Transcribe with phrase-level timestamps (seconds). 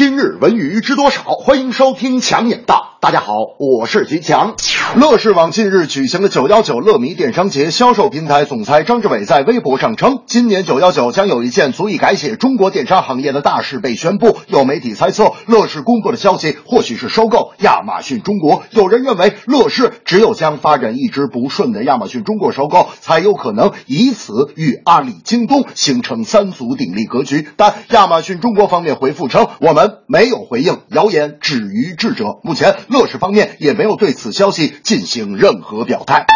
[0.00, 1.24] 今日文娱知多少？
[1.24, 2.97] 欢迎收听强眼道。
[3.00, 4.56] 大家好，我是吉强。
[4.96, 14.36] 乐视网近日举行的九幺九乐迷电商节，销售平台总裁张志伟在微博上称，今年九幺九将有一件足以改写中国电商行业的大事被宣布。
[14.48, 18.64] 有媒体猜测，乐视公布的消息或许是收购亚马逊中国。
[18.70, 27.46] 有人认为，乐视只有将发展一直不顺的亚马逊中国收购，才有可能以此与阿里、京东形成三足鼎立格局。
[27.56, 32.40] 但亚马逊中国方面回复称，我们没有回应，谣言止于智者。
[32.42, 32.74] 目前。
[32.88, 36.26] 乐视方面也没有对此消息进行任何表态。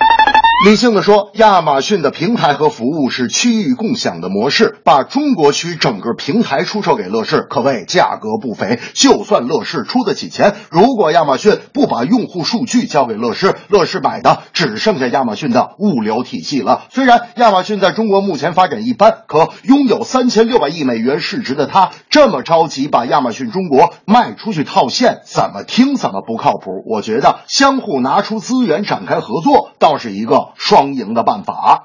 [0.65, 8.79] 理性的说，亚马逊的平台和服务是区域共享的模式，把中国区整个平台出售给乐视，可谓价格不菲。
[8.95, 16.85] 就算乐视出得起钱，如果亚马逊不把用户数据交给乐视，乐视买的只剩下亚马逊的物流体系了。
[16.91, 26.85] 虽然亚马逊在中国目前发展一般，可拥有三千六百亿美元市值的它，这么着急把亚马逊中国卖出去套现，怎么听怎么不靠谱。
[26.89, 30.52] 我觉得相互拿出资源展开合作，倒是一个。
[30.57, 31.85] 双赢的办法。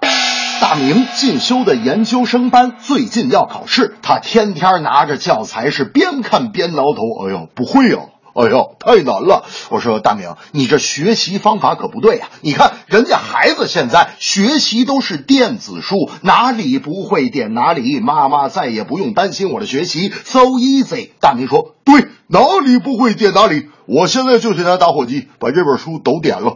[0.60, 7.26] 大明进修的研究生班最近要考试，他天天拿着教材是边看边挠头。
[7.26, 8.00] 哎呦，不会呀！
[8.34, 9.46] 哎呦，太难了！
[9.70, 12.28] 我说大明，你这学习方法可不对呀！
[12.42, 21.10] 你看人家孩子现在学习都是电子书，哪里不会点哪里，妈妈再也不用担心我的学习，so easy。
[21.20, 26.56] 大明说：“对，哪里不会点哪里，我现在就去拿打火机把这本书都点了。”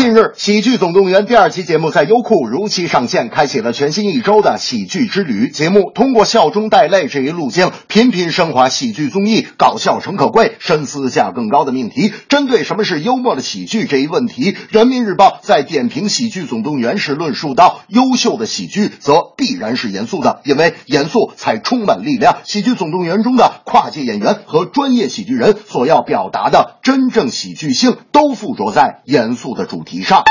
[0.00, 5.50] 近日，《喜剧总动员》第二期节目在优酷如期上线，开启了全新一周的喜剧之旅。
[5.50, 12.14] 节目通过笑中带泪这一路径，频频升华喜剧综艺搞笑诚可贵、深思价更高的命题。
[12.30, 22.32] 针对什么是幽默的喜剧这一问题，《人民日报》在点评《喜剧总动员》时论述到：优秀的喜剧则必然是严肃的，因为严肃才充满力量。
[22.50, 29.89] 《喜剧总动员》中的跨界演员和专业喜剧人所要表达的真正喜剧性，都附着在严肃的主题。
[29.92, 30.22] 以上。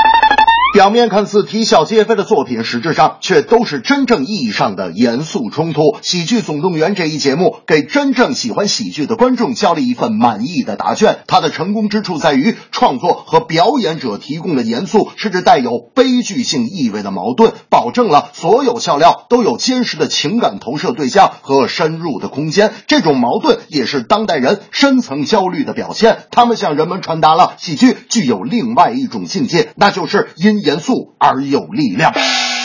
[0.72, 5.80] 表面看似啼笑皆非的作品，实质上却都是真正意义上的严肃冲突。
[6.00, 11.24] 《喜剧总动员》这一节目给真正喜欢喜剧的观众交了一份满意的答卷。
[11.26, 22.72] 它的成功之处在于创作和表演者提供的严肃甚至带有悲剧性意味的矛盾，保证了所有笑料都有坚实的情感投射对象和深入的空间。
[22.86, 26.18] 这种矛盾也是当代人深层焦虑的表现。
[26.30, 30.59] 他们向人们传达了喜剧具有另外一种境界，那就是因。
[30.60, 32.12] 严肃而有力量。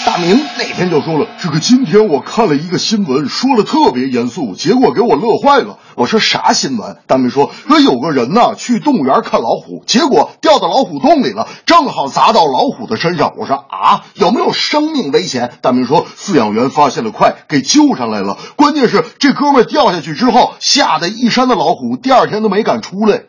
[0.06, 18.38] 大明那天就说了：“这个今天我看了一个新闻，说的特别严肃，结果给我乐坏了。”我说：“啥新闻？”大明说：“说有个人呢去动物园看老虎，结果掉到老虎洞里了，正好砸到老虎的身上。”我说：“啊，有没有生命危险？”大明说：“饲养员发现的快，给救上来了。
[18.55, 23.23] 关键是这哥们掉下去之后，吓得一山的老虎第二天都没敢出来。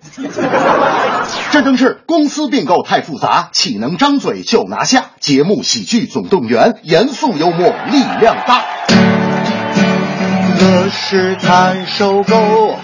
[1.51, 5.11] 这正是公司并购太复杂，岂能张嘴就拿下？
[5.21, 6.73] 节目《喜剧总动员》。
[6.83, 8.63] 严肃幽默，力量大。
[10.59, 12.77] 乐视谈收购，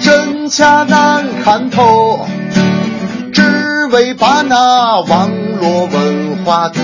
[0.00, 2.26] 真假难看透，
[3.32, 5.30] 只为把那网
[5.60, 6.80] 络文化资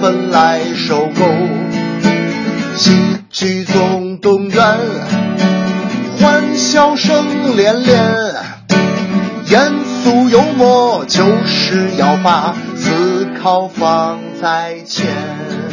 [0.00, 1.24] 本来收购。
[2.76, 2.92] 喜
[3.30, 4.78] 剧总动员，
[6.20, 8.34] 欢笑声连连，
[9.48, 15.65] 严肃幽默就是要把思考放在前。